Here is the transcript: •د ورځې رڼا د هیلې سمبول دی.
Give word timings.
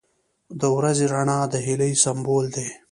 •د 0.59 0.61
ورځې 0.77 1.05
رڼا 1.13 1.39
د 1.51 1.53
هیلې 1.65 1.91
سمبول 2.03 2.45
دی. 2.55 2.67